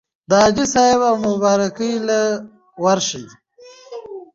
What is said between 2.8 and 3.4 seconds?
ورشه